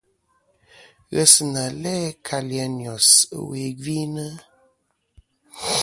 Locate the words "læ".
1.83-1.95